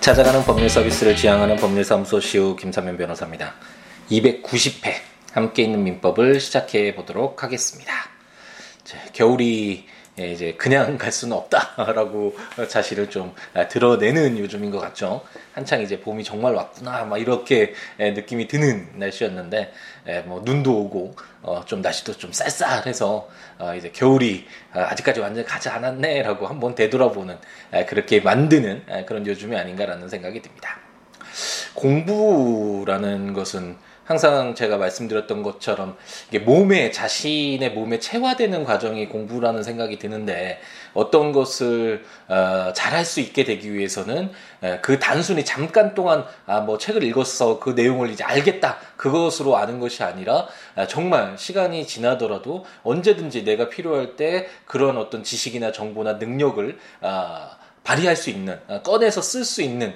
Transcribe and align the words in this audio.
찾아가는 0.00 0.42
법률 0.44 0.70
서비스를 0.70 1.14
지향하는 1.14 1.56
법률사무소 1.56 2.20
시우 2.20 2.56
김사면 2.56 2.96
변호사입니다. 2.96 3.52
290회 4.10 4.94
함께 5.32 5.62
있는 5.64 5.84
민법을 5.84 6.40
시작해 6.40 6.94
보도록 6.94 7.42
하겠습니다. 7.42 7.92
겨울이 9.12 9.84
예, 9.86 9.99
이제 10.18 10.54
그냥 10.58 10.96
갈 10.98 11.12
수는 11.12 11.36
없다라고 11.36 12.36
자신을 12.68 13.10
좀 13.10 13.34
드러내는 13.68 14.38
요즘인 14.38 14.70
것 14.70 14.78
같죠. 14.78 15.22
한창 15.52 15.80
이제 15.82 16.00
봄이 16.00 16.24
정말 16.24 16.54
왔구나 16.54 17.04
막 17.04 17.18
이렇게 17.18 17.74
예, 17.98 18.12
느낌이 18.12 18.48
드는 18.48 18.98
날씨였는데 18.98 19.72
예, 20.08 20.20
뭐 20.20 20.42
눈도 20.44 20.80
오고 20.80 21.16
어, 21.42 21.64
좀 21.64 21.80
날씨도 21.82 22.18
좀 22.18 22.32
쌀쌀해서 22.32 23.28
어, 23.58 23.74
이제 23.74 23.90
겨울이 23.90 24.46
아, 24.72 24.80
아직까지 24.90 25.20
완전히 25.20 25.46
가지 25.46 25.68
않았네라고 25.68 26.46
한번 26.46 26.74
되돌아보는 26.74 27.36
그렇게 27.86 28.20
만드는 28.20 29.06
그런 29.06 29.26
요즘이 29.26 29.56
아닌가라는 29.56 30.08
생각이 30.08 30.42
듭니다. 30.42 30.78
공부라는 31.74 33.32
것은 33.32 33.76
항상 34.10 34.56
제가 34.56 34.76
말씀드렸던 34.76 35.44
것처럼 35.44 35.96
이게 36.30 36.40
몸에 36.40 36.90
자신의 36.90 37.70
몸에 37.70 38.00
체화되는 38.00 38.64
과정이 38.64 39.06
공부라는 39.08 39.62
생각이 39.62 40.00
드는데 40.00 40.58
어떤 40.94 41.30
것을 41.30 42.04
어, 42.26 42.72
잘할 42.74 43.04
수 43.04 43.20
있게 43.20 43.44
되기 43.44 43.72
위해서는 43.72 44.32
에, 44.64 44.80
그 44.80 44.98
단순히 44.98 45.44
잠깐 45.44 45.94
동안 45.94 46.24
아, 46.46 46.58
뭐 46.58 46.76
책을 46.76 47.04
읽었어 47.04 47.60
그 47.60 47.70
내용을 47.70 48.10
이제 48.10 48.24
알겠다 48.24 48.78
그것으로 48.96 49.56
아는 49.56 49.78
것이 49.78 50.02
아니라 50.02 50.48
아, 50.74 50.88
정말 50.88 51.38
시간이 51.38 51.86
지나더라도 51.86 52.64
언제든지 52.82 53.44
내가 53.44 53.68
필요할 53.68 54.16
때 54.16 54.48
그런 54.64 54.98
어떤 54.98 55.22
지식이나 55.22 55.70
정보나 55.70 56.14
능력을 56.14 56.76
아, 57.00 57.58
발휘할 57.90 58.14
수 58.14 58.30
있는 58.30 58.58
아, 58.68 58.82
꺼내서 58.82 59.20
쓸 59.20 59.44
수 59.44 59.62
있는 59.62 59.94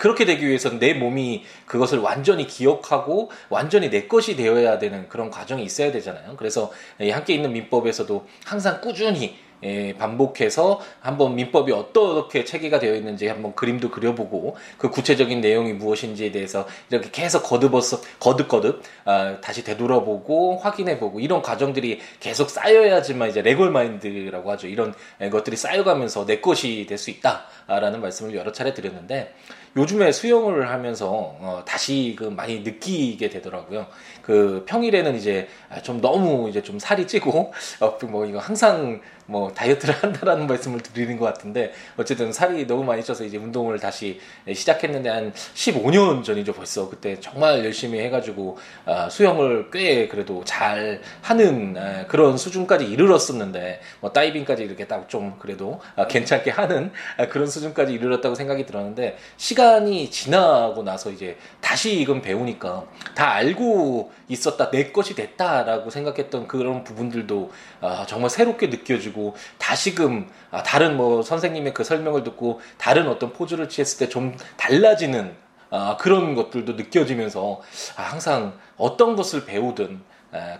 그렇게 0.00 0.24
되기 0.24 0.44
위해서는 0.44 0.80
내 0.80 0.92
몸이 0.92 1.44
그것을 1.64 2.00
완전히 2.00 2.48
기억하고 2.48 3.30
완전히 3.48 3.90
내 3.90 4.08
것이 4.08 4.34
되어야 4.34 4.80
되는 4.80 5.08
그런 5.08 5.30
과정이 5.30 5.62
있어야 5.62 5.92
되잖아요. 5.92 6.34
그래서 6.36 6.72
함께 6.98 7.34
있는 7.34 7.52
민법에서도 7.52 8.26
항상 8.44 8.80
꾸준히 8.80 9.38
예, 9.64 9.94
반복해서 9.96 10.80
한번 11.00 11.34
민법이 11.34 11.72
어떻게 11.72 12.44
체계가 12.44 12.78
되어 12.78 12.94
있는지 12.94 13.26
한번 13.26 13.54
그림도 13.54 13.90
그려보고 13.90 14.56
그 14.76 14.90
구체적인 14.90 15.40
내용이 15.40 15.72
무엇인지에 15.72 16.30
대해서 16.30 16.66
이렇게 16.90 17.10
계속 17.10 17.42
거듭어서 17.42 18.00
거듭거듭 18.20 18.82
아, 19.06 19.38
다시 19.40 19.64
되돌아보고 19.64 20.58
확인해보고 20.58 21.20
이런 21.20 21.42
과정들이 21.42 22.00
계속 22.20 22.50
쌓여야지만 22.50 23.30
이제 23.30 23.42
레골 23.42 23.70
마인드라고 23.70 24.50
하죠. 24.52 24.68
이런 24.68 24.94
것들이 25.30 25.56
쌓여가면서 25.56 26.26
내 26.26 26.40
것이 26.40 26.86
될 26.86 26.98
수 26.98 27.10
있다라는 27.10 28.00
말씀을 28.02 28.34
여러 28.34 28.52
차례 28.52 28.74
드렸는데 28.74 29.32
요즘에 29.76 30.12
수영을 30.12 30.68
하면서 30.70 31.08
어, 31.08 31.62
다시 31.64 32.16
그 32.18 32.24
많이 32.24 32.60
느끼게 32.60 33.28
되더라고요. 33.30 33.86
그 34.22 34.64
평일에는 34.66 35.14
이제 35.16 35.48
좀 35.82 36.00
너무 36.00 36.48
이제 36.48 36.62
좀 36.62 36.78
살이 36.78 37.06
찌고 37.06 37.52
어, 37.80 37.98
뭐 38.06 38.26
이거 38.26 38.38
항상 38.38 39.00
뭐 39.26 39.47
다이어트를 39.54 39.94
한다라는 40.02 40.46
말씀을 40.46 40.80
드리는 40.80 41.16
것 41.16 41.24
같은데 41.24 41.72
어쨌든 41.96 42.32
살이 42.32 42.66
너무 42.66 42.84
많이 42.84 43.02
쪄서 43.02 43.24
이제 43.24 43.36
운동을 43.38 43.78
다시 43.80 44.20
시작했는데 44.52 45.08
한 45.08 45.32
15년 45.32 46.22
전이죠 46.22 46.52
벌써. 46.52 46.88
그때 46.88 47.18
정말 47.20 47.64
열심히 47.64 47.98
해가지고 48.00 48.58
어, 48.86 49.08
수영을 49.10 49.70
꽤 49.72 50.06
그래도 50.08 50.42
잘 50.44 51.00
하는 51.22 51.76
에, 51.76 52.06
그런 52.06 52.36
수준까지 52.38 52.84
이르렀었는데 52.84 53.80
뭐 54.00 54.12
다이빙까지 54.12 54.62
이렇게 54.62 54.86
딱 54.86 55.08
좀 55.08 55.34
그래도 55.38 55.80
어, 55.96 56.06
괜찮게 56.06 56.50
하는 56.50 56.92
어, 57.18 57.28
그런 57.28 57.46
수준까지 57.46 57.92
이르렀다고 57.92 58.34
생각이 58.34 58.66
들었는데 58.66 59.16
시간이 59.36 60.10
지나고 60.10 60.82
나서 60.82 61.10
이제 61.10 61.36
다시 61.60 62.00
이건 62.00 62.22
배우니까 62.22 62.84
다 63.14 63.32
알고 63.32 64.12
있었다 64.28 64.70
내 64.70 64.90
것이 64.92 65.14
됐다라고 65.14 65.90
생각했던 65.90 66.46
그런 66.46 66.84
부분들도 66.84 67.50
어, 67.80 68.04
정말 68.06 68.30
새롭게 68.30 68.68
느껴지고 68.68 69.34
다시금 69.58 70.28
아, 70.50 70.62
다른 70.62 70.96
뭐 70.96 71.22
선생님의 71.22 71.74
그 71.74 71.84
설명을 71.84 72.24
듣고 72.24 72.60
다른 72.78 73.08
어떤 73.08 73.32
포즈를 73.32 73.68
취했을 73.68 73.98
때 73.98 74.08
좀 74.08 74.36
달라지는 74.56 75.34
아, 75.70 75.96
그런 75.98 76.34
것들도 76.34 76.72
느껴지면서 76.74 77.60
아, 77.96 78.02
항상 78.02 78.58
어떤 78.76 79.16
것을 79.16 79.44
배우든 79.44 80.00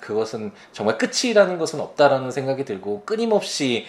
그것은 0.00 0.52
정말 0.72 0.96
끝이라는 0.96 1.58
것은 1.58 1.80
없다라는 1.80 2.30
생각이 2.30 2.64
들고 2.64 3.02
끊임없이 3.04 3.86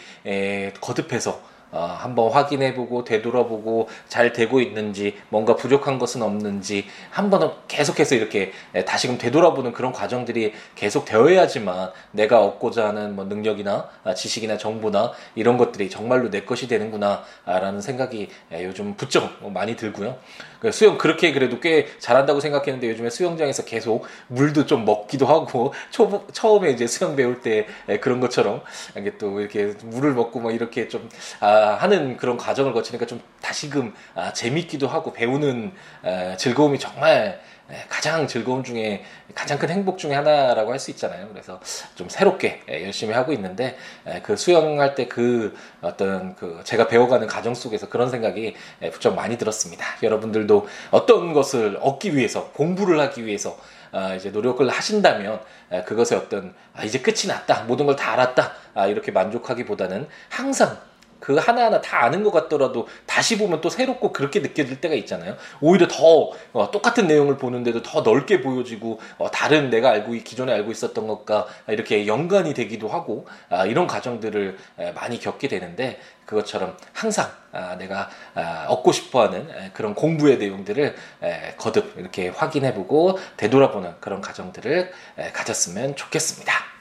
거듭해서 0.81 1.41
어, 1.71 1.95
한번 1.99 2.31
확인해보고 2.31 3.03
되돌아보고 3.03 3.89
잘 4.07 4.33
되고 4.33 4.59
있는지 4.59 5.15
뭔가 5.29 5.55
부족한 5.55 5.99
것은 5.99 6.21
없는지 6.21 6.85
한번 7.11 7.53
계속해서 7.67 8.15
이렇게 8.15 8.51
다시금 8.85 9.17
되돌아보는 9.17 9.73
그런 9.73 9.91
과정들이 9.91 10.53
계속 10.75 11.05
되어야지만 11.05 11.91
내가 12.11 12.43
얻고자 12.43 12.87
하는 12.87 13.15
뭐 13.15 13.25
능력이나 13.25 13.89
아, 14.03 14.13
지식이나 14.13 14.57
정보나 14.57 15.11
이런 15.35 15.57
것들이 15.57 15.89
정말로 15.89 16.29
내 16.29 16.41
것이 16.41 16.67
되는구나라는 16.67 17.81
생각이 17.81 18.29
요즘 18.53 18.95
부쩍 18.95 19.51
많이 19.51 19.75
들고요. 19.75 20.17
그 20.59 20.71
수영 20.71 20.97
그렇게 20.97 21.31
그래도 21.31 21.59
꽤 21.59 21.87
잘한다고 21.99 22.39
생각했는데 22.39 22.89
요즘에 22.89 23.09
수영장에서 23.09 23.63
계속 23.63 24.05
물도 24.27 24.65
좀 24.65 24.85
먹기도 24.85 25.25
하고 25.25 25.73
초, 25.91 26.25
처음에 26.31 26.71
이제 26.71 26.87
수영 26.87 27.15
배울 27.15 27.41
때 27.41 27.67
그런 28.01 28.19
것처럼 28.19 28.61
이게 28.97 29.17
또 29.17 29.39
이렇게 29.39 29.73
물을 29.83 30.13
먹고 30.13 30.39
뭐 30.39 30.51
이렇게 30.51 30.87
좀 30.87 31.09
아, 31.39 31.58
하는 31.59 32.17
그런 32.17 32.37
과정을 32.37 32.73
거치니까 32.73 33.05
좀 33.05 33.21
다시금 33.41 33.93
아, 34.15 34.33
재밌기도 34.33 34.87
하고 34.87 35.13
배우는 35.13 35.71
아, 36.03 36.35
즐거움이 36.37 36.79
정말 36.79 37.41
가장 37.87 38.25
즐거움 38.25 38.63
중에 38.63 39.03
가장 39.35 39.59
큰 39.59 39.69
행복 39.69 39.99
중에 39.99 40.15
하나라고 40.15 40.71
할 40.71 40.79
수 40.79 40.89
있잖아요. 40.89 41.27
그래서 41.29 41.59
좀 41.93 42.09
새롭게 42.09 42.63
열심히 42.67 43.13
하고 43.13 43.31
있는데 43.33 43.77
그 44.23 44.35
수영할 44.35 44.95
때 44.95 45.07
그 45.07 45.55
어떤 45.81 46.35
그 46.35 46.61
제가 46.63 46.87
배워가는 46.87 47.27
과정 47.27 47.53
속에서 47.53 47.87
그런 47.87 48.09
생각이 48.09 48.55
좀 48.99 49.15
많이 49.15 49.37
들었습니다. 49.37 49.85
여러분들도 50.01 50.67
어떤 50.89 51.31
것을 51.33 51.77
얻기 51.81 52.15
위해서 52.15 52.49
공부를 52.53 52.99
하기 53.01 53.25
위해서 53.27 53.55
아, 53.91 54.15
이제 54.15 54.29
노력을 54.31 54.67
하신다면 54.67 55.39
그것의 55.85 56.19
어떤 56.19 56.55
아, 56.73 56.83
이제 56.83 56.99
끝이 56.99 57.27
났다 57.27 57.65
모든 57.65 57.85
걸 57.85 57.95
다 57.95 58.13
알았다 58.13 58.51
아, 58.73 58.87
이렇게 58.87 59.11
만족하기보다는 59.11 60.07
항상 60.29 60.77
그 61.19 61.35
하나하나 61.35 61.81
다 61.81 62.03
아는 62.03 62.23
것 62.23 62.31
같더라도 62.31 62.87
다시 63.05 63.37
보면 63.37 63.61
또 63.61 63.69
새롭고 63.69 64.11
그렇게 64.13 64.39
느껴질 64.39 64.81
때가 64.81 64.95
있잖아요. 64.95 65.35
오히려 65.61 65.87
더 65.87 66.31
어, 66.53 66.71
똑같은 66.71 67.07
내용을 67.07 67.37
보는데도 67.37 67.81
더 67.81 68.01
넓게 68.01 68.41
보여지고 68.41 68.99
어, 69.17 69.29
다른 69.31 69.69
내가 69.69 69.91
알고 69.91 70.13
기존에 70.13 70.53
알고 70.53 70.71
있었던 70.71 71.07
것과 71.07 71.47
이렇게 71.67 72.07
연관이 72.07 72.53
되기도 72.53 72.87
하고 72.87 73.27
아, 73.49 73.65
이런 73.65 73.87
과정들을 73.87 74.57
에, 74.79 74.91
많이 74.93 75.19
겪게 75.19 75.47
되는데 75.47 75.99
그것처럼 76.25 76.77
항상 76.93 77.29
아, 77.51 77.75
내가 77.77 78.09
아, 78.35 78.65
얻고 78.69 78.91
싶어하는 78.91 79.49
에, 79.49 79.71
그런 79.73 79.95
공부의 79.95 80.37
내용들을 80.37 80.95
에, 81.23 81.55
거듭 81.57 81.95
이렇게 81.97 82.29
확인해보고 82.29 83.17
되돌아보는 83.37 83.95
그런 83.99 84.21
과정들을 84.21 84.91
에, 85.17 85.31
가졌으면 85.31 85.95
좋겠습니다. 85.95 86.78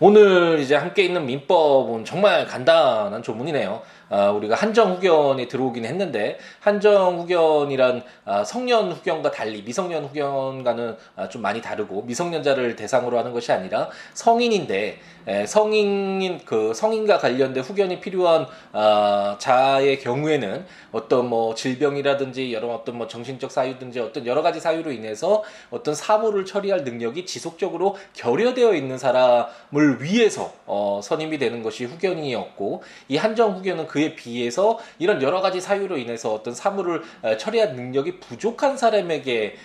오늘 0.00 0.60
이제 0.60 0.76
함께 0.76 1.02
있는 1.02 1.26
민법은 1.26 2.04
정말 2.04 2.46
간단한 2.46 3.22
조문이네요. 3.22 3.82
아, 4.10 4.30
우리가 4.30 4.54
한정 4.54 4.94
후견에 4.94 5.48
들어오긴 5.48 5.84
했는데 5.84 6.38
한정 6.60 7.18
후견이란 7.20 8.02
아, 8.24 8.44
성년 8.44 8.92
후견과 8.92 9.30
달리 9.30 9.62
미성년 9.62 10.06
후견과는 10.06 10.96
아, 11.16 11.28
좀 11.28 11.42
많이 11.42 11.60
다르고 11.60 12.02
미성년자를 12.02 12.76
대상으로 12.76 13.18
하는 13.18 13.32
것이 13.32 13.52
아니라 13.52 13.88
성인인데 14.14 14.98
에, 15.26 15.46
성인 15.46 16.40
그 16.44 16.72
성인과 16.72 17.18
관련된 17.18 17.62
후견이 17.62 18.00
필요한 18.00 18.46
아, 18.72 19.36
자의 19.38 19.98
경우에는 20.00 20.64
어떤 20.92 21.28
뭐 21.28 21.54
질병이라든지 21.54 22.54
여러 22.54 22.68
어떤 22.68 22.96
뭐 22.96 23.06
정신적 23.06 23.50
사유든지 23.50 24.00
어떤 24.00 24.26
여러 24.26 24.40
가지 24.40 24.58
사유로 24.58 24.90
인해서 24.90 25.42
어떤 25.70 25.94
사무를 25.94 26.46
처리할 26.46 26.84
능력이 26.84 27.26
지속적으로 27.26 27.96
결여되어 28.14 28.74
있는 28.74 28.96
사람을 28.96 30.02
위해서 30.02 30.52
어, 30.64 31.00
선임이 31.02 31.38
되는 31.38 31.62
것이 31.62 31.84
후견이었고 31.84 32.82
이 33.08 33.16
한정 33.18 33.56
후견은 33.56 33.86
그 33.86 33.97
그에 33.98 34.14
비해서 34.14 34.78
이런 35.00 35.20
여러 35.22 35.40
가지 35.40 35.60
사유로 35.60 35.98
인해서 35.98 36.32
어떤 36.32 36.54
사물을 36.54 37.02
처리할 37.38 37.74
능력이 37.74 38.20
부족한 38.20 38.76
사람에게 38.76 39.56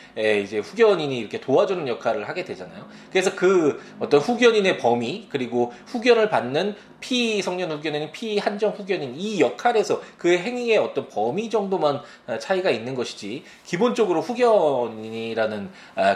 이제 0.44 0.58
후견인이 0.58 1.16
이렇게 1.18 1.40
도와주는 1.40 1.88
역할을 1.88 2.28
하게 2.28 2.44
되잖아요. 2.44 2.88
그래서 3.12 3.36
그 3.36 3.80
어떤 4.00 4.20
후견인의 4.20 4.80
범위 4.80 5.28
그리고 5.30 5.72
후견을 5.86 6.30
받는 6.30 6.76
피성년 7.00 7.72
후견인, 7.72 8.12
피한정 8.12 8.72
후견인 8.72 9.16
이 9.18 9.40
역할에서 9.40 10.02
그 10.18 10.36
행위의 10.36 10.78
어떤 10.78 11.08
범위 11.10 11.50
정도만 11.50 12.02
차이가 12.40 12.72
있는 12.72 12.96
것이지 12.96 13.44
기본적으로 13.66 14.22
후견인이라는 14.22 15.70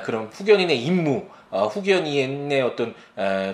그런 0.03 0.27
후견인의 0.27 0.81
임무, 0.81 1.25
어, 1.51 1.67
후견인의 1.67 2.61
어떤 2.61 2.95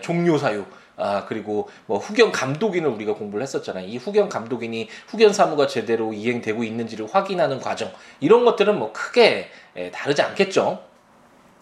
종료 0.02 0.38
사유 0.38 0.64
아, 0.96 1.26
그리고 1.26 1.70
뭐 1.86 1.98
후견 1.98 2.32
감독인을 2.32 2.90
우리가 2.90 3.16
공부를 3.16 3.44
했었잖아요. 3.44 3.88
이 3.88 3.98
후견 3.98 4.30
감독인이 4.30 4.90
후견 5.08 5.34
사무가 5.34 5.68
제대로 5.68 6.14
이행되고 6.14 6.64
있는지를 6.64 7.08
확인하는 7.12 7.60
과정. 7.60 7.92
이런 8.20 8.46
것들은 8.46 8.78
뭐 8.78 8.94
크게 8.94 9.50
예, 9.76 9.92
다르지 9.92 10.22
않겠죠. 10.22 10.93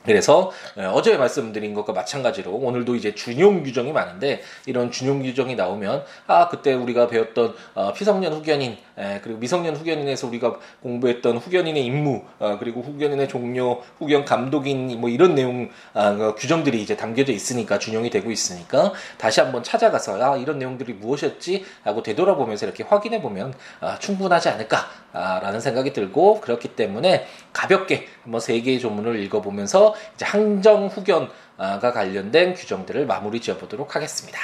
그래서 0.05 0.51
예, 0.77 0.85
어제 0.85 1.17
말씀드린 1.17 1.73
것과 1.73 1.93
마찬가지로 1.93 2.51
오늘도 2.51 2.95
이제 2.95 3.13
준용 3.13 3.63
규정이 3.63 3.91
많은데 3.91 4.41
이런 4.65 4.91
준용 4.91 5.21
규정이 5.21 5.55
나오면 5.55 6.03
아 6.27 6.47
그때 6.47 6.73
우리가 6.73 7.07
배웠던 7.07 7.53
어, 7.75 7.93
피성년 7.93 8.33
후견인 8.33 8.77
에, 8.97 9.19
그리고 9.23 9.39
미성년 9.39 9.75
후견인에서 9.75 10.27
우리가 10.27 10.57
공부했던 10.81 11.37
후견인의 11.37 11.85
임무 11.85 12.23
어, 12.39 12.57
그리고 12.59 12.81
후견인의 12.81 13.27
종료 13.27 13.81
후견 13.99 14.25
감독인 14.25 14.99
뭐 14.99 15.09
이런 15.09 15.35
내용 15.35 15.69
아, 15.93 16.13
그 16.13 16.35
규정들이 16.35 16.81
이제 16.81 16.97
담겨져 16.97 17.31
있으니까 17.31 17.77
준용이 17.77 18.09
되고 18.09 18.31
있으니까 18.31 18.93
다시 19.17 19.39
한번 19.39 19.63
찾아가서 19.63 20.21
아 20.21 20.37
이런 20.37 20.57
내용들이 20.57 20.93
무엇이었지? 20.93 21.63
하고 21.83 22.01
되돌아보면서 22.03 22.65
이렇게 22.65 22.83
확인해 22.83 23.21
보면 23.21 23.53
아, 23.79 23.99
충분하지 23.99 24.49
않을까라는 24.49 25.59
생각이 25.59 25.93
들고 25.93 26.41
그렇기 26.41 26.69
때문에 26.69 27.27
가볍게 27.53 28.07
한번 28.23 28.39
세 28.39 28.59
개의 28.61 28.79
조문을 28.79 29.19
읽어보면서 29.23 29.95
이제 30.15 30.25
항정 30.25 30.87
후견과 30.87 31.91
관련된 31.93 32.53
규정들을 32.53 33.05
마무리 33.05 33.39
지어보도록 33.41 33.95
하겠습니다. 33.95 34.39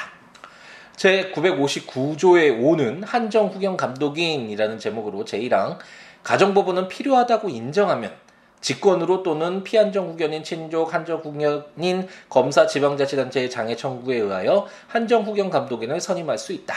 제 0.96 1.32
959조의 1.32 2.60
5는 2.60 3.04
한정 3.06 3.48
후견 3.50 3.78
감독인이라는 3.78 4.80
제목으로 4.80 5.26
제1항 5.26 5.78
가정법원은 6.24 6.88
필요하다고 6.88 7.50
인정하면 7.50 8.12
직권으로 8.62 9.22
또는 9.22 9.64
피한정 9.64 10.10
후견인 10.10 10.44
친족 10.44 10.94
한정 10.94 11.20
후견인 11.20 12.08
검사 12.30 12.66
지방자치단체의 12.66 13.52
장애 13.52 13.76
청구에 13.76 14.18
의하여 14.18 14.66
한정 14.88 15.24
후견 15.24 15.52
감독인을 15.52 16.02
선임할 16.02 16.40
수 16.40 16.52
있다. 16.54 16.76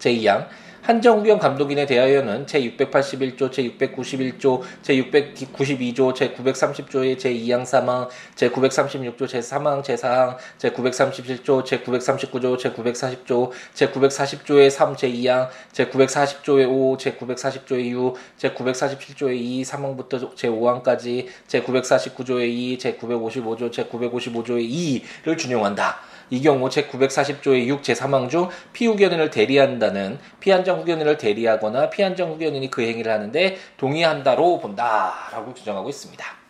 제2항 0.00 0.48
한정구경 0.84 1.38
감독인에 1.38 1.86
대하여는 1.86 2.44
제681조, 2.44 3.50
제691조, 3.50 4.60
제692조, 4.82 6.12
제930조의 6.12 7.16
제2항 7.16 7.64
사망, 7.64 8.06
제936조 8.36 9.24
제3항, 9.24 9.82
제4항, 9.82 10.36
제937조, 10.58 11.64
제939조, 11.64 12.58
제940조, 12.58 13.50
제940조의 13.74 14.68
3, 14.68 14.96
제2항, 14.96 15.48
제940조의 15.72 16.68
5, 16.68 16.98
제940조의 16.98 17.88
6, 17.88 18.14
제947조의 18.40 19.36
2, 19.36 19.62
3항부터 19.62 20.34
제5항까지, 20.36 21.26
제949조의 21.48 22.46
2, 22.46 22.78
제955조, 22.78 23.70
제955조의 23.72 25.00
2를 25.24 25.38
준용한다. 25.38 26.13
이 26.30 26.40
경우 26.42 26.68
제940조의 26.68 27.66
6 27.66 27.82
제3항 27.82 28.28
중 28.28 28.48
피후견인을 28.72 29.30
대리한다는 29.30 30.18
피한정 30.40 30.80
후견인을 30.80 31.18
대리하거나 31.18 31.90
피한정 31.90 32.32
후견인이 32.32 32.70
그 32.70 32.82
행위를 32.82 33.12
하는데 33.12 33.56
동의한다로 33.76 34.58
본다라고 34.60 35.54
규정하고 35.54 35.88
있습니다. 35.88 36.43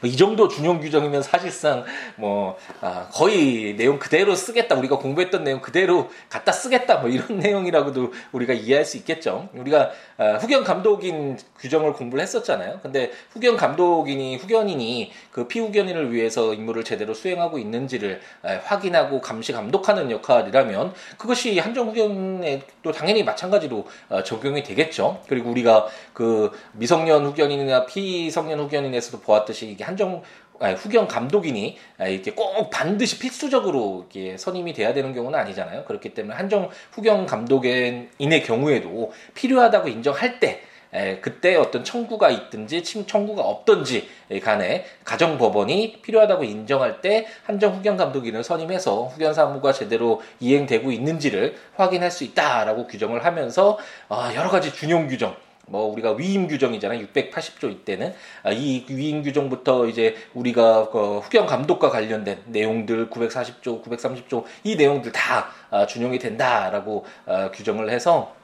뭐 0.00 0.10
이 0.10 0.16
정도 0.16 0.48
준용 0.48 0.80
규정이면 0.80 1.22
사실상 1.22 1.84
뭐 2.16 2.56
아, 2.80 3.08
거의 3.12 3.76
내용 3.76 3.98
그대로 3.98 4.34
쓰겠다 4.34 4.74
우리가 4.74 4.98
공부했던 4.98 5.44
내용 5.44 5.60
그대로 5.60 6.10
갖다 6.28 6.52
쓰겠다 6.52 6.98
뭐 6.98 7.08
이런 7.08 7.38
내용이라고도 7.38 8.12
우리가 8.32 8.52
이해할 8.52 8.84
수 8.84 8.96
있겠죠. 8.96 9.48
우리가 9.54 9.90
아, 10.16 10.34
후견 10.34 10.64
감독인 10.64 11.38
규정을 11.58 11.92
공부를 11.92 12.22
했었잖아요. 12.22 12.80
근데 12.82 13.12
후견 13.32 13.56
감독인이 13.56 14.36
후견인이 14.36 15.12
그 15.30 15.46
피후견인을 15.46 16.12
위해서 16.12 16.54
임무를 16.54 16.82
제대로 16.82 17.14
수행하고 17.14 17.58
있는지를 17.58 18.20
아, 18.42 18.58
확인하고 18.64 19.20
감시 19.20 19.52
감독하는 19.52 20.10
역할이라면 20.10 20.92
그것이 21.18 21.58
한정 21.58 21.88
후견에 21.88 22.62
또 22.82 22.90
당연히 22.90 23.22
마찬가지로 23.22 23.86
어, 24.08 24.22
적용이 24.22 24.62
되겠죠. 24.62 25.22
그리고 25.28 25.50
우리가 25.50 25.86
그 26.12 26.50
미성년 26.72 27.26
후견인이나 27.26 27.86
피성년 27.86 28.58
후견인에서도 28.60 29.20
보았듯이 29.20 29.68
이게 29.68 29.84
한정 29.90 30.22
아니, 30.60 30.74
후견 30.74 31.08
감독인이 31.08 31.78
이렇게 32.00 32.32
꼭 32.32 32.68
반드시 32.70 33.18
필수적으로 33.18 34.06
이렇게 34.10 34.36
선임이 34.36 34.74
돼야 34.74 34.92
되는 34.92 35.14
경우는 35.14 35.38
아니잖아요. 35.38 35.84
그렇기 35.84 36.10
때문에 36.10 36.36
한정 36.36 36.68
후견 36.92 37.26
감독인의 37.26 38.42
경우에도 38.44 39.12
필요하다고 39.34 39.88
인정할 39.88 40.38
때 40.38 40.62
에, 40.92 41.18
그때 41.20 41.54
어떤 41.54 41.84
청구가 41.84 42.30
있든지 42.30 42.82
청구가 42.82 43.42
없든지 43.42 44.08
간에 44.42 44.84
가정 45.04 45.38
법원이 45.38 46.02
필요하다고 46.02 46.42
인정할 46.44 47.00
때 47.00 47.26
한정 47.44 47.76
후견 47.76 47.96
감독인을 47.96 48.42
선임해서 48.42 49.04
후견 49.04 49.32
사무가 49.32 49.72
제대로 49.72 50.20
이행되고 50.40 50.90
있는지를 50.90 51.56
확인할 51.76 52.10
수 52.10 52.24
있다라고 52.24 52.86
규정을 52.88 53.24
하면서 53.24 53.78
어, 54.08 54.30
여러 54.34 54.50
가지 54.50 54.74
준용 54.74 55.06
규정 55.06 55.36
뭐 55.70 55.84
우리가 55.92 56.12
위임 56.12 56.48
규정이잖아요. 56.48 57.06
680조 57.06 57.70
이때는 57.70 58.12
아, 58.42 58.50
이 58.50 58.84
위임 58.88 59.22
규정부터 59.22 59.86
이제 59.86 60.16
우리가 60.34 60.90
그 60.90 61.18
후견 61.20 61.46
감독과 61.46 61.90
관련된 61.90 62.42
내용들 62.46 63.08
940조, 63.08 63.82
930조 63.84 64.44
이 64.64 64.76
내용들 64.76 65.12
다 65.12 65.48
아, 65.70 65.86
준용이 65.86 66.18
된다라고 66.18 67.04
아, 67.26 67.50
규정을 67.52 67.90
해서 67.90 68.34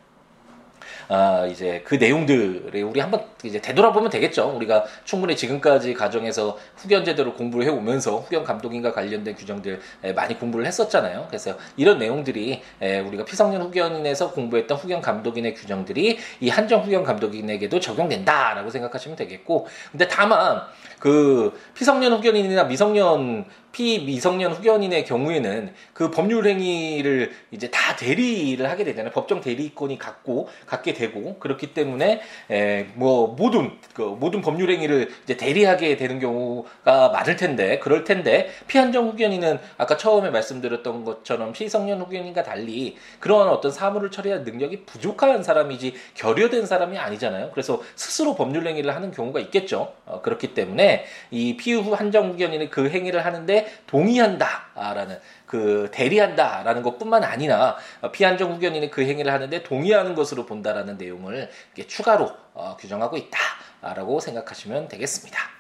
아, 1.09 1.47
이제 1.47 1.83
그 1.85 1.95
내용들에 1.95 2.83
우리 2.83 3.01
한번 3.01 3.25
이제 3.45 3.61
되돌아보면 3.61 4.11
되겠죠. 4.11 4.53
우리가 4.57 4.85
충분히 5.05 5.37
지금까지 5.37 5.95
가정에서 5.95 6.59
후견 6.77 7.05
제도를 7.05 7.35
공부를 7.35 7.67
해오면서 7.67 8.19
후견 8.19 8.45
감독인과 8.45 8.93
관련된 8.93 9.35
규정들 9.35 9.81
많이 10.15 10.39
공부를 10.39 10.67
했었잖아요. 10.67 11.27
그래서 11.29 11.55
이런 11.77 11.99
내용들이 11.99 12.63
우리가 13.07 13.25
피성년 13.25 13.63
후견인에서 13.63 14.33
공부했던 14.33 14.77
후견 14.79 15.01
감독인의 15.01 15.55
규정들이 15.55 16.19
이 16.41 16.49
한정 16.49 16.83
후견 16.83 17.05
감독인에게도 17.05 17.81
적용된다라고 17.81 18.71
생각하시면 18.71 19.17
되겠고, 19.17 19.67
근데 19.91 20.09
다만 20.09 20.63
그 20.99 21.59
피성년 21.75 22.13
후견인이나 22.15 22.65
미성년 22.65 23.45
피미성년 23.77 24.53
후견인의 24.53 25.05
경우에는 25.05 25.75
그 25.93 26.11
법률 26.11 26.47
행위를 26.47 27.33
이제 27.51 27.71
다 27.71 27.95
대리를 27.95 28.67
하게 28.71 28.85
되잖아요. 28.85 29.13
법정 29.13 29.43
대리권이 29.43 29.99
갖고 29.99 30.49
갖게 30.65 30.95
되고 30.95 31.39
그렇기 31.39 31.75
때문에 31.75 32.23
에, 32.51 32.87
뭐 32.95 33.35
모든 33.37 33.73
그 33.93 34.01
모든 34.01 34.41
법률 34.41 34.71
행위를 34.71 35.11
이제 35.25 35.37
대리하게 35.37 35.99
되는 35.99 36.19
경우가 36.21 37.11
많을 37.11 37.37
텐데 37.37 37.79
그럴 37.79 38.05
텐데 38.05 38.49
피한정 38.67 39.09
후견인은 39.09 39.59
아까 39.77 39.99
처음에 39.99 40.31
말씀드렸던 40.31 41.05
것처럼 41.05 41.53
피성년 41.53 42.01
후견인과 42.01 42.45
달리 42.45 42.97
그러한 43.21 43.51
어떤 43.51 43.71
사물을 43.71 44.11
처리할 44.11 44.45
능력이 44.45 44.87
부족한 44.87 45.43
사람이지 45.43 45.93
결여된 46.15 46.65
사람이 46.65 46.97
아니잖아요. 46.97 47.51
그래서 47.51 47.83
스스로 47.95 48.37
법률 48.37 48.67
행위를 48.67 48.95
하는 48.95 49.11
경우가 49.11 49.39
있겠죠. 49.41 49.93
어, 50.07 50.23
그렇기 50.23 50.55
때문에 50.55 51.05
이 51.31 51.59
피후 51.59 51.93
한정 51.93 52.31
후견인이 52.31 52.71
그 52.71 52.89
행위를 52.89 53.27
하는데 53.27 53.66
동의한다라는 53.87 55.21
그 55.47 55.89
대리한다라는 55.93 56.83
것뿐만 56.83 57.25
아니라 57.25 57.77
피한정 58.13 58.53
후견인이 58.55 58.91
그 58.91 59.03
행위를 59.03 59.33
하는데 59.33 59.63
동의하는 59.63 60.15
것으로 60.15 60.47
본다라는 60.47 60.99
내용을 60.99 61.51
추가로 61.87 62.31
어, 62.55 62.77
규정하고 62.79 63.17
있다라고 63.17 64.21
생각하시면 64.21 64.89
되겠습니다. 64.89 65.57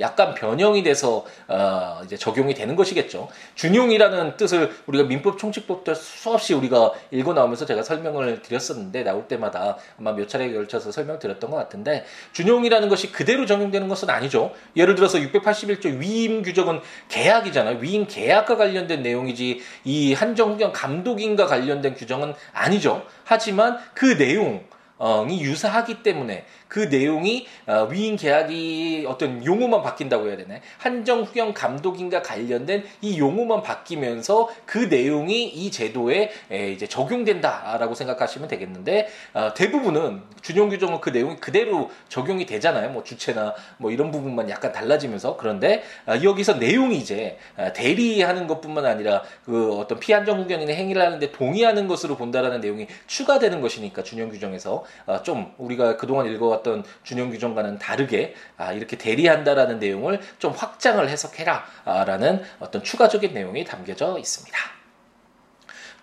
약간 0.00 0.34
변형이 0.34 0.82
돼서 0.82 1.24
어 1.48 2.00
이제 2.04 2.16
적용이 2.16 2.54
되는 2.54 2.76
것이겠죠. 2.76 3.28
준용이라는 3.54 4.36
뜻을 4.36 4.74
우리가 4.86 5.04
민법 5.04 5.38
총칙법 5.38 5.84
때 5.84 5.94
수없이 5.94 6.54
우리가 6.54 6.92
읽어 7.10 7.32
나오면서 7.32 7.66
제가 7.66 7.82
설명을 7.82 8.42
드렸었는데 8.42 9.02
나올 9.04 9.28
때마다 9.28 9.76
아마 9.98 10.12
몇 10.12 10.28
차례에 10.28 10.52
걸쳐서 10.52 10.92
설명드렸던 10.92 11.50
것 11.50 11.56
같은데 11.56 12.04
준용이라는 12.32 12.88
것이 12.88 13.12
그대로 13.12 13.46
적용되는 13.46 13.88
것은 13.88 14.10
아니죠. 14.10 14.52
예를 14.76 14.94
들어서 14.94 15.18
681조 15.18 15.98
위임 15.98 16.42
규정은 16.42 16.80
계약이잖아요. 17.08 17.78
위임 17.78 18.06
계약과 18.06 18.56
관련된 18.56 19.02
내용이지 19.02 19.60
이 19.84 20.14
한정후견 20.14 20.72
감독인과 20.72 21.46
관련된 21.46 21.94
규정은 21.94 22.34
아니죠. 22.52 23.04
하지만 23.24 23.78
그 23.94 24.16
내용 24.16 24.64
이 25.28 25.40
유사하기 25.42 26.02
때문에 26.02 26.44
그 26.68 26.80
내용이 26.80 27.46
어, 27.66 27.88
위임 27.90 28.16
계약이 28.16 29.04
어떤 29.08 29.44
용어만 29.44 29.82
바뀐다고 29.82 30.28
해야 30.28 30.36
되나 30.36 30.56
한정 30.78 31.22
후경 31.22 31.54
감독인과 31.54 32.22
관련된 32.22 32.84
이 33.02 33.18
용어만 33.18 33.62
바뀌면서 33.62 34.48
그 34.64 34.78
내용이 34.78 35.44
이 35.44 35.70
제도에 35.70 36.30
이제 36.74 36.86
적용된다라고 36.86 37.94
생각하시면 37.94 38.48
되겠는데 38.48 39.08
어, 39.34 39.54
대부분은 39.54 40.22
준용 40.42 40.70
규정은 40.70 41.00
그 41.00 41.10
내용이 41.10 41.36
그대로 41.36 41.90
적용이 42.08 42.46
되잖아요. 42.46 42.90
뭐 42.90 43.04
주체나 43.04 43.54
뭐 43.78 43.90
이런 43.90 44.10
부분만 44.10 44.48
약간 44.50 44.72
달라지면서. 44.72 45.36
그런데 45.36 45.82
어, 46.06 46.14
여기서 46.22 46.54
내용이 46.54 46.96
이제 46.96 47.38
대리하는 47.74 48.46
것뿐만 48.46 48.86
아니라 48.86 49.22
그 49.44 49.74
어떤 49.76 50.00
피한정 50.00 50.40
후견인의 50.40 50.74
행위를 50.74 51.02
하는데 51.02 51.32
동의하는 51.32 51.86
것으로 51.86 52.16
본다라는 52.16 52.60
내용이 52.60 52.86
추가되는 53.06 53.60
것이니까 53.60 54.02
준용 54.02 54.30
규정에서 54.30 54.84
좀 55.22 55.54
우리가 55.58 55.96
그동안 55.96 56.26
읽어 56.26 56.48
어떤 56.48 56.84
준용 57.02 57.30
규정과는 57.30 57.78
다르게 57.78 58.34
아, 58.56 58.72
이렇게 58.72 58.96
대리한다라는 58.96 59.78
내용을 59.78 60.20
좀 60.38 60.52
확장을 60.52 61.06
해석해라라는 61.08 62.42
어떤 62.60 62.82
추가적인 62.82 63.32
내용이 63.34 63.64
담겨져 63.64 64.18
있습니다. 64.18 64.75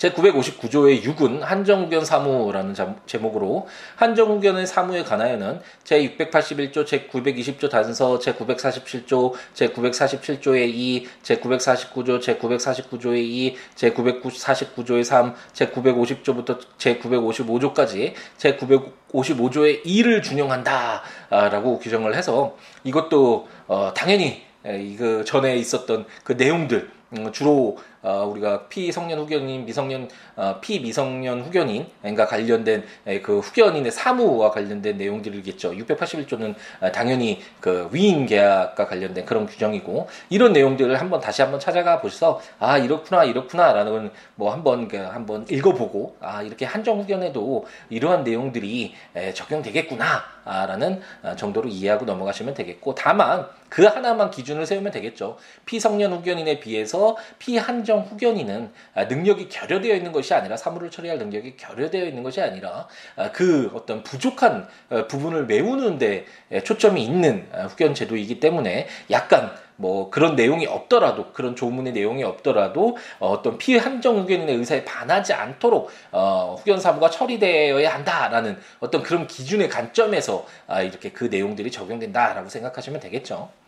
제959조의 0.03 1.01
6은 1.03 1.39
한정후견 1.39 2.03
사무라는 2.03 2.75
제목으로 3.05 3.67
한정후견의 3.95 4.67
사무에 4.67 5.03
관하여는 5.03 5.61
제681조, 5.85 6.85
제920조 6.85 7.69
단서, 7.69 8.19
제947조, 8.19 9.33
제947조의 9.53 10.69
2, 10.73 11.07
제949조, 11.23 12.19
제949조의 12.19 13.17
2, 13.17 13.55
제949조의 13.75 15.03
3, 15.03 15.35
제950조부터 15.53 16.59
제955조까지 16.77 18.13
제955조의 18.37 19.85
2를 19.85 20.21
준용한다라고 20.21 21.79
규정을 21.79 22.15
해서 22.15 22.57
이것도 22.83 23.47
어, 23.67 23.93
당연히 23.95 24.43
이거 24.65 25.23
전에 25.23 25.57
있었던 25.57 26.05
그 26.23 26.33
내용들 26.33 26.89
음, 27.15 27.31
주로 27.31 27.77
어, 28.03 28.25
우리가 28.25 28.67
피성년 28.67 29.17
후견인, 29.19 29.65
미성년 29.65 30.09
어, 30.35 30.59
피미성년 30.59 31.41
후견인과 31.43 32.25
관련된 32.27 32.83
그 33.23 33.39
후견인의 33.39 33.91
사무와 33.91 34.51
관련된 34.51 34.97
내용들이겠죠. 34.97 35.71
681조는 35.71 36.53
어, 36.81 36.91
당연히 36.91 37.41
그 37.61 37.87
위임 37.91 38.25
계약과 38.25 38.87
관련된 38.87 39.25
그런 39.25 39.45
규정이고 39.45 40.07
이런 40.29 40.51
내용들을 40.51 40.99
한번 40.99 41.21
다시 41.21 41.41
한번 41.41 41.61
찾아가 41.61 42.01
보셔서 42.01 42.41
아 42.59 42.77
이렇구나 42.77 43.23
이렇구나라는 43.23 44.11
뭐 44.35 44.51
한번 44.51 44.89
그 44.89 44.97
한번 44.97 45.45
읽어보고 45.49 46.17
아 46.19 46.41
이렇게 46.41 46.65
한정 46.65 46.99
후견에도 46.99 47.65
이러한 47.89 48.25
내용들이 48.25 48.93
적용되겠구나라는 49.33 51.01
정도로 51.37 51.69
이해하고 51.69 52.05
넘어가시면 52.05 52.53
되겠고 52.53 52.95
다만 52.95 53.47
그 53.69 53.85
하나만 53.85 54.29
기준을 54.29 54.67
세우면 54.67 54.91
되겠죠. 54.91 55.37
피성년 55.65 56.13
후견인에 56.13 56.59
비해서 56.59 57.17
피한정 57.39 57.92
행정 57.93 57.99
후견인은 58.01 58.71
아, 58.95 59.05
능력이 59.05 59.49
결여되어 59.49 59.95
있는 59.95 60.11
것이 60.11 60.33
아니라 60.33 60.57
사물을 60.57 60.89
처리할 60.89 61.19
능력이 61.19 61.55
결여되어 61.57 62.05
있는 62.05 62.23
것이 62.23 62.41
아니라 62.41 62.87
아, 63.15 63.31
그 63.31 63.71
어떤 63.75 64.03
부족한 64.03 64.67
어, 64.89 65.07
부분을 65.07 65.45
메우는데 65.45 66.25
초점이 66.63 67.03
있는 67.03 67.47
아, 67.53 67.65
후견 67.65 67.93
제도이기 67.93 68.39
때문에 68.39 68.87
약간 69.11 69.51
뭐 69.75 70.09
그런 70.09 70.35
내용이 70.35 70.67
없더라도 70.67 71.31
그런 71.33 71.55
조문의 71.55 71.93
내용이 71.93 72.23
없더라도 72.23 72.97
어, 73.19 73.29
어떤 73.29 73.57
피해 73.57 73.79
한정 73.79 74.19
후견인의 74.19 74.55
의사에 74.55 74.83
반하지 74.83 75.33
않도록 75.33 75.91
어, 76.11 76.55
후견 76.59 76.79
사무가 76.79 77.09
처리되어야 77.09 77.93
한다라는 77.93 78.57
어떤 78.79 79.03
그런 79.03 79.27
기준의 79.27 79.69
관점에서 79.69 80.45
아, 80.67 80.81
이렇게 80.81 81.11
그 81.11 81.25
내용들이 81.25 81.69
적용된다라고 81.71 82.49
생각하시면 82.49 82.99
되겠죠. 82.99 83.62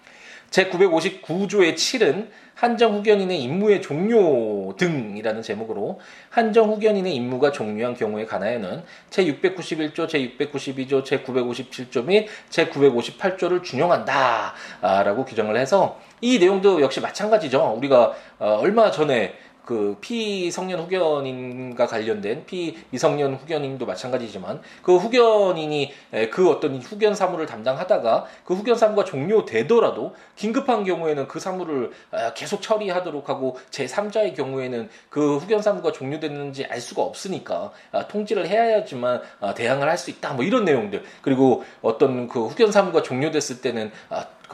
제959조의 0.55 1.75
7은 1.75 2.29
한정 2.53 2.95
후견인의 2.95 3.41
임무의 3.43 3.81
종료 3.81 4.73
등이라는 4.77 5.41
제목으로 5.41 5.99
한정 6.29 6.71
후견인의 6.71 7.13
임무가 7.13 7.51
종료한 7.51 7.95
경우에 7.95 8.25
관하여는 8.25 8.83
제691조, 9.09 10.07
제692조, 10.07 11.03
제957조 11.03 12.05
및 12.05 12.29
제958조를 12.49 13.61
준용한다 13.61 14.53
라고 14.81 15.25
규정을 15.25 15.57
해서 15.57 15.99
이 16.21 16.39
내용도 16.39 16.81
역시 16.81 17.01
마찬가지죠. 17.01 17.75
우리가 17.77 18.13
어, 18.39 18.57
얼마 18.61 18.89
전에 18.89 19.35
그 19.65 19.97
피성년 19.99 20.79
후견인과 20.81 21.87
관련된 21.87 22.45
피미성년 22.45 23.35
후견인도 23.35 23.85
마찬가지지만 23.85 24.61
그 24.81 24.97
후견인이 24.97 25.91
그 26.31 26.49
어떤 26.49 26.77
후견 26.77 27.15
사무를 27.15 27.45
담당하다가 27.45 28.25
그 28.45 28.53
후견 28.53 28.75
사무가 28.77 29.03
종료되더라도 29.03 30.15
긴급한 30.35 30.83
경우에는 30.83 31.27
그 31.27 31.39
사무를 31.39 31.91
계속 32.35 32.61
처리하도록 32.61 33.27
하고 33.27 33.57
제3자의 33.71 34.35
경우에는 34.35 34.89
그 35.09 35.37
후견 35.37 35.61
사무가 35.61 35.91
종료됐는지 35.91 36.65
알 36.65 36.79
수가 36.79 37.01
없으니까 37.01 37.71
아, 37.91 38.07
통지를 38.07 38.47
해야지만 38.47 39.21
아, 39.41 39.53
대항을 39.53 39.89
할 39.89 39.95
수 40.05 40.11
있다. 40.11 40.33
뭐 40.33 40.45
이런 40.45 40.65
내용들. 40.65 41.03
그리고 41.21 41.63
어떤 41.81 42.27
그 42.27 42.45
후견 42.45 42.71
사무가 42.71 43.01
종료됐을 43.01 43.61
때는 43.61 43.91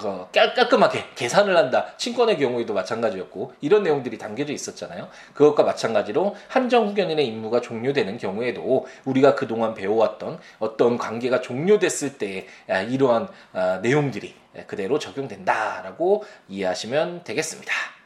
아, 0.09 0.27
그 0.31 0.55
깔끔하게 0.55 1.05
계산을 1.15 1.55
한다. 1.55 1.93
친권의 1.97 2.37
경우에도 2.37 2.73
마찬가지였고 2.73 3.53
이런 3.61 3.83
내용들이 3.83 4.17
담겨져 4.17 4.53
있었잖아요. 4.53 5.07
그것과 5.33 5.63
마찬가지로 5.63 6.35
한정 6.47 6.87
후견인의 6.87 7.27
임무가 7.27 7.61
종료되는 7.61 8.17
경우에도 8.17 8.87
우리가 9.05 9.35
그동안 9.35 9.73
배워왔던 9.73 10.39
어떤 10.59 10.97
관계가 10.97 11.41
종료됐을 11.41 12.17
때 12.17 12.47
이러한 12.89 13.27
아, 13.53 13.79
내용들이 13.81 14.35
그대로 14.67 14.99
적용된다라고 14.99 16.23
이해하시면 16.49 17.23
되겠습니다. 17.23 18.00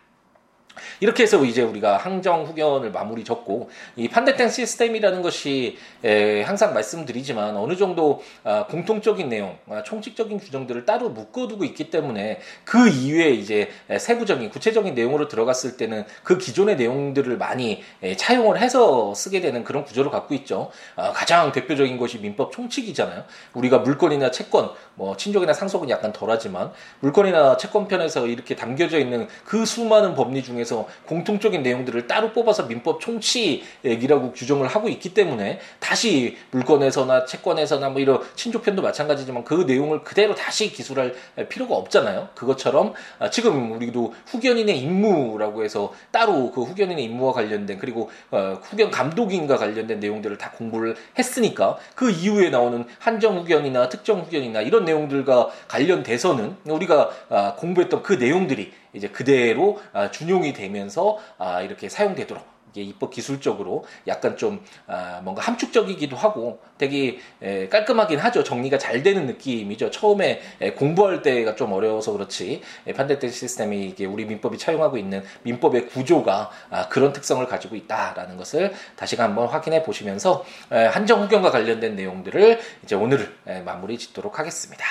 이렇게 1.00 1.24
해서 1.24 1.44
이제 1.44 1.62
우리가 1.62 1.98
항정 1.98 2.46
후견을 2.46 2.91
마무리 2.91 3.24
졌고 3.24 3.70
이 3.96 4.08
판대탱 4.08 4.50
시스템이라는 4.50 5.22
것이 5.22 5.77
에, 6.03 6.41
항상 6.41 6.74
말씀드리지만 6.74 7.55
어느 7.58 7.75
정도 7.75 8.22
아, 8.44 8.65
공통적인 8.67 9.29
내용, 9.29 9.58
아, 9.70 9.84
총칙적인 9.84 10.39
규정들을 10.39 10.86
따로 10.86 11.10
묶어두고 11.10 11.63
있기 11.65 11.89
때문에 11.89 12.39
그 12.63 12.89
이후에 12.89 13.32
이제 13.32 13.70
세부적인 13.98 14.50
구체적인 14.50 14.96
내용으로 14.96 15.27
들어갔을 15.27 15.77
때는 15.77 16.05
그 16.24 16.38
기존의 16.38 16.75
내용들을 16.75 17.38
많이 17.38 17.84
에, 18.01 18.15
차용을 18.15 18.60
해서 18.60 19.13
쓰게 19.13 19.41
되는 19.41 19.63
그런 19.63 19.86
구조를 19.86 20.12
갖고 20.12 20.34
있죠. 20.36 20.72
아, 20.96 21.12
가장 21.12 21.51
대표적인 21.51 21.98
것이 21.98 22.20
민법 22.20 22.51
총칙이잖아요. 22.51 23.24
우리가 23.53 23.79
물건이나 23.79 24.32
채권, 24.32 24.72
뭐 24.96 25.15
친족이나 25.15 25.53
상속은 25.53 25.89
약간 25.89 26.12
덜하지만 26.12 26.72
물건이나 27.00 27.58
채권 27.58 27.88
편에서 27.88 28.27
이렇게 28.27 28.55
담겨져 28.55 29.00
있는 29.00 29.27
그 29.44 29.65
수많은 29.65 30.15
법리 30.15 30.44
중에 30.44 30.64
서 30.65 30.88
공통적인 31.05 31.62
내용들을 31.63 32.07
따로 32.07 32.34
뽑아서 32.34 32.63
민법 32.63 33.00
총칙이라고 33.00 34.34
규정을 34.34 34.67
하고 34.67 34.89
있기 34.89 35.13
때문에 35.13 35.60
다시 35.79 36.38
물건에서나 36.51 37.25
채권에서나 37.25 37.89
뭐 37.89 38.01
이런 38.01 38.22
친족편도 38.36 38.81
마찬가지지만 38.81 39.43
그 39.43 39.65
내용을 39.67 40.03
그대로 40.03 40.34
다시 40.36 40.72
기술할 40.72 41.15
필요가 41.50 41.75
없잖아요. 41.75 42.29
그것처럼 42.36 42.93
아, 43.19 43.29
지금 43.29 43.72
우리도 43.74 44.13
후견인의 44.27 44.79
임무라고 44.79 45.63
해서 45.63 45.93
따로 46.12 46.51
그 46.51 46.63
후견인의 46.63 47.03
임무와 47.05 47.34
관련된 47.34 47.77
그리고 47.79 48.10
어, 48.31 48.60
후견 48.62 48.91
감독인과 48.91 49.57
관련된 49.57 50.00
내용들을 50.00 50.38
다 50.38 50.51
공부를 50.51 50.95
했으니까 51.17 51.77
그 51.93 52.10
이후에 52.10 52.50
나오는 52.50 52.86
한정 53.00 53.38
후견이나 53.38 53.89
특정 53.89 54.22
후견이나 54.22 54.62
이런 54.62 54.86
내용들과 54.86 55.50
관련돼서는 55.67 56.57
우리가 56.65 57.10
아, 57.29 57.55
공부했던 57.55 58.03
그 58.03 58.13
내용들이 58.13 58.72
이제 58.95 59.09
그대로 59.09 59.79
아, 59.93 60.09
준용이 60.09 60.53
되면서 60.53 61.19
아, 61.37 61.61
이렇게 61.61 61.89
사용되도록 61.89 62.55
입법 62.81 63.11
기술적으로 63.11 63.85
약간 64.07 64.37
좀 64.37 64.63
아, 64.87 65.21
뭔가 65.23 65.41
함축적이기도 65.41 66.15
하고 66.15 66.59
되게 66.77 67.19
에, 67.41 67.69
깔끔하긴 67.69 68.19
하죠. 68.19 68.43
정리가 68.43 68.77
잘 68.77 69.03
되는 69.03 69.25
느낌이죠. 69.27 69.91
처음에 69.91 70.41
에, 70.59 70.71
공부할 70.73 71.21
때가 71.21 71.55
좀 71.55 71.71
어려워서 71.71 72.11
그렇지 72.11 72.61
에, 72.87 72.93
판대대 72.93 73.29
시스템이 73.29 73.85
이게 73.85 74.05
우리 74.05 74.25
민법이 74.25 74.57
차용하고 74.57 74.97
있는 74.97 75.23
민법의 75.43 75.87
구조가 75.87 76.51
아, 76.69 76.89
그런 76.89 77.13
특성을 77.13 77.45
가지고 77.47 77.75
있다라는 77.75 78.37
것을 78.37 78.73
다시 78.95 79.15
한번 79.15 79.47
확인해 79.47 79.83
보시면서 79.83 80.45
에, 80.71 80.85
한정 80.85 81.23
후견과 81.23 81.51
관련된 81.51 81.95
내용들을 81.95 82.59
이제 82.83 82.95
오늘 82.95 83.33
에, 83.47 83.61
마무리 83.61 83.97
짓도록 83.97 84.39
하겠습니다. 84.39 84.85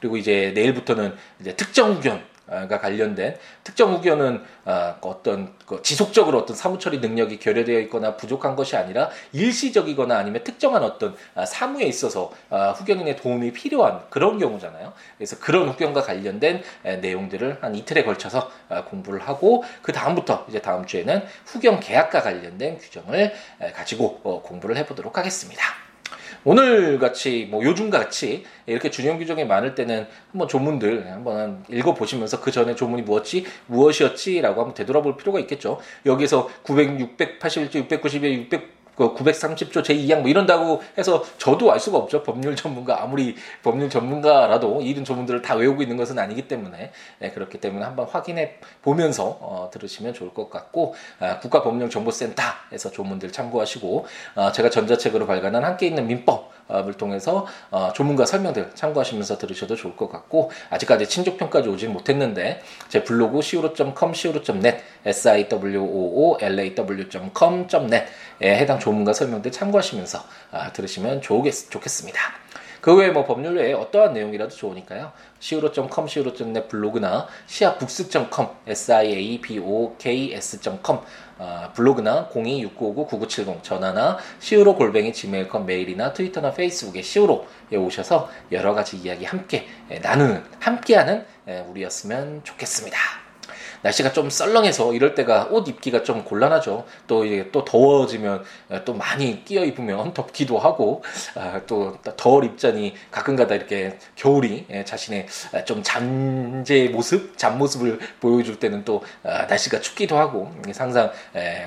그리고 0.00 0.16
이제 0.16 0.52
내일부터는 0.54 1.14
이제 1.40 1.54
특정 1.54 2.00
가 2.50 2.80
관련된 2.80 3.36
특정 3.62 3.94
후견은 3.94 4.42
어, 4.64 4.96
어떤 5.02 5.54
그 5.66 5.82
지속적으로 5.82 6.38
어떤 6.38 6.56
사무 6.56 6.80
처리 6.80 6.98
능력이 6.98 7.38
결여되어 7.38 7.78
있거나 7.82 8.16
부족한 8.16 8.56
것이 8.56 8.76
아니라 8.76 9.08
일시적이거나 9.32 10.18
아니면 10.18 10.42
특정한 10.42 10.82
어떤 10.82 11.14
아, 11.36 11.46
사무에 11.46 11.84
있어서 11.84 12.32
아, 12.50 12.70
후견인의 12.72 13.16
도움이 13.16 13.52
필요한 13.52 14.00
그런 14.10 14.40
경우잖아요. 14.40 14.92
그래서 15.16 15.38
그런 15.38 15.68
후견과 15.68 16.02
관련된 16.02 16.64
내용들을 16.82 17.58
한 17.60 17.76
이틀에 17.76 18.02
걸쳐서 18.02 18.50
아, 18.68 18.84
공부를 18.84 19.20
하고 19.20 19.62
그 19.80 19.92
다음부터 19.92 20.46
이제 20.48 20.60
다음 20.60 20.86
주에는 20.86 21.22
후견 21.46 21.78
계약과 21.78 22.22
관련된 22.22 22.78
규정을 22.78 23.32
가지고 23.74 24.20
어, 24.24 24.42
공부를 24.42 24.76
해보도록 24.76 25.18
하겠습니다. 25.18 25.89
오늘 26.44 26.98
같이 26.98 27.46
뭐 27.50 27.62
요즘 27.64 27.90
같이 27.90 28.44
이렇게 28.66 28.90
준용 28.90 29.18
규정이 29.18 29.44
많을 29.44 29.74
때는 29.74 30.06
한번 30.32 30.48
조문들 30.48 31.10
한번 31.10 31.64
읽어 31.68 31.92
보시면서 31.92 32.40
그 32.40 32.50
전에 32.50 32.74
조문이 32.74 33.02
무엇지 33.02 33.44
무엇이었지라고 33.66 34.60
한번 34.60 34.74
되돌아볼 34.74 35.16
필요가 35.16 35.38
있겠죠. 35.40 35.78
여기서 36.06 36.48
900, 36.62 37.16
681조, 37.18 37.74
692, 37.76 38.34
600 38.34 38.79
그 39.00 39.14
930조 39.14 39.82
제2항 39.82 40.20
뭐 40.20 40.28
이런다고 40.28 40.82
해서 40.98 41.24
저도 41.38 41.72
알 41.72 41.80
수가 41.80 41.96
없죠. 41.96 42.22
법률 42.22 42.54
전문가 42.54 43.02
아무리 43.02 43.34
법률 43.62 43.88
전문가라도 43.88 44.82
이런 44.82 45.06
조문들을 45.06 45.40
다 45.40 45.54
외우고 45.54 45.80
있는 45.80 45.96
것은 45.96 46.18
아니기 46.18 46.46
때문에 46.46 46.92
네, 47.18 47.30
그렇기 47.30 47.58
때문에 47.58 47.82
한번 47.82 48.06
확인해 48.06 48.58
보면서 48.82 49.38
어, 49.40 49.70
들으시면 49.72 50.12
좋을 50.12 50.34
것 50.34 50.50
같고 50.50 50.94
아, 51.18 51.38
국가법령정보센터에서 51.38 52.90
조문들 52.90 53.32
참고하시고 53.32 54.06
어, 54.34 54.52
제가 54.52 54.68
전자책으로 54.68 55.26
발간한 55.26 55.64
함께 55.64 55.86
있는 55.86 56.06
민법 56.06 56.59
을 56.70 56.94
통해서 56.94 57.46
어, 57.70 57.92
조문가 57.94 58.24
설명들 58.26 58.72
참고하시면서 58.74 59.38
들으셔도 59.38 59.76
좋을 59.76 59.96
것 59.96 60.10
같고 60.10 60.50
아직까지 60.70 61.08
친족편까지 61.08 61.68
오진 61.68 61.92
못했는데 61.92 62.62
제 62.88 63.04
블로그 63.04 63.38
siwo.com, 63.40 64.12
siwo.net, 64.12 64.78
siwoolaw.com.net 65.06 68.06
에 68.42 68.56
해당 68.56 68.78
조문가 68.78 69.12
설명들 69.12 69.52
참고하시면서 69.52 70.24
아, 70.52 70.72
들으시면 70.72 71.20
좋겠, 71.22 71.70
좋겠습니다. 71.70 72.20
그 72.80 72.96
외에 72.96 73.10
뭐 73.10 73.24
법률 73.24 73.56
외에 73.56 73.72
어떠한 73.72 74.14
내용이라도 74.14 74.54
좋으니까요. 74.54 75.12
siwo.com, 75.40 76.06
siwo.net 76.06 76.68
블로그나 76.68 77.26
siabooks.com, 77.46 78.48
siabooks.com 78.68 80.98
어, 81.38 81.72
블로그나 81.74 82.28
026959-9970 82.28 83.62
전화나 83.62 84.18
siwo 84.40 84.76
골뱅이 84.76 85.12
gmail.com 85.12 85.66
메일이나 85.66 86.12
트위터나 86.12 86.52
페이스북에 86.52 87.00
siwo에 87.00 87.76
오셔서 87.76 88.30
여러 88.52 88.72
가지 88.74 88.98
이야기 88.98 89.24
함께 89.24 89.66
나누는 90.02 90.44
함께하는 90.60 91.24
우리였으면 91.68 92.44
좋겠습니다. 92.44 93.19
날씨가 93.82 94.12
좀 94.12 94.30
썰렁해서 94.30 94.92
이럴 94.94 95.14
때가 95.14 95.48
옷 95.50 95.68
입기가 95.68 96.02
좀 96.02 96.24
곤란하죠. 96.24 96.84
또 97.06 97.24
이게 97.24 97.50
또 97.50 97.64
더워지면 97.64 98.44
또 98.84 98.94
많이 98.94 99.44
끼어 99.44 99.64
입으면 99.64 100.12
덥기도 100.14 100.58
하고 100.58 101.02
아, 101.34 101.60
또덜 101.66 102.44
입자니 102.44 102.94
가끔가다 103.10 103.54
이렇게 103.54 103.98
겨울이 104.16 104.66
예, 104.70 104.84
자신의 104.84 105.26
좀 105.64 105.82
잠재 105.82 106.88
모습, 106.88 107.36
잠 107.36 107.58
모습을 107.58 107.98
보여줄 108.20 108.58
때는 108.58 108.84
또 108.84 109.02
아, 109.22 109.46
날씨가 109.46 109.80
춥기도 109.80 110.18
하고 110.18 110.52
항상 110.76 111.10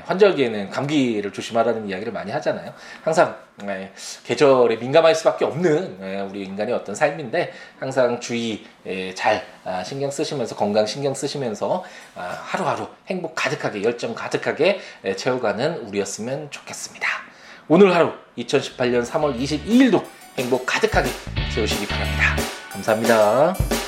환절기에는 0.06 0.70
감기를 0.70 1.34
조심하라는 1.34 1.90
이야기를 1.90 2.14
많이 2.14 2.32
하잖아요. 2.32 2.74
항상 3.04 3.36
계절에 4.26 4.78
민감할 4.78 5.16
수밖에 5.16 5.46
없는 5.46 6.28
우리 6.30 6.44
인간의 6.44 6.74
어떤 6.74 6.96
삶인데 6.96 7.54
항상 7.80 8.20
주의 8.20 8.66
잘 9.16 9.46
아, 9.64 9.84
신경 9.84 10.12
쓰시면서 10.12 10.56
건강 10.56 10.86
신경 10.86 11.14
쓰시면서 11.14 11.84
아, 12.16 12.22
하루하루 12.42 12.88
행복 13.08 13.36
가득하게 13.36 13.84
열정 13.84 14.14
가득하게 14.16 14.80
채워가는 15.16 15.88
우리였으면 15.88 16.50
좋겠습니다. 16.52 17.08
오늘 17.68 17.96
하루 17.96 18.12
2018년 18.38 19.06
3월 19.06 19.40
22일도 19.40 20.04
행복 20.38 20.66
가득하게 20.66 21.10
채우시기 21.54 21.88
바랍니다. 21.88 22.36
감사합니다. 22.72 23.83